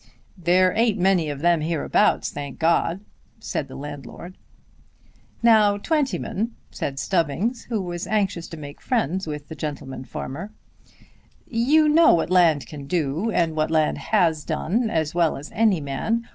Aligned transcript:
"There 0.35 0.73
ain't 0.75 0.97
many 0.97 1.29
of 1.29 1.41
them 1.41 1.61
hereabouts, 1.61 2.31
thank 2.31 2.57
God!" 2.57 3.01
said 3.39 3.67
the 3.67 3.75
landlord. 3.75 4.35
"Now, 5.43 5.77
Mr. 5.77 5.83
Twentyman," 5.83 6.55
said 6.71 6.97
Stubbings, 6.97 7.65
who 7.65 7.79
was 7.83 8.07
anxious 8.07 8.47
to 8.47 8.57
make 8.57 8.81
friends 8.81 9.27
with 9.27 9.47
the 9.47 9.53
gentleman 9.53 10.05
farmer, 10.05 10.49
"you 11.47 11.87
know 11.87 12.15
what 12.15 12.31
land 12.31 12.65
can 12.65 12.87
do, 12.87 13.29
and 13.29 13.55
what 13.55 13.69
land 13.69 13.99
has 13.99 14.43
done, 14.43 14.89
as 14.89 15.13
well 15.13 15.37
as 15.37 15.51
any 15.53 15.79
man. 15.79 16.25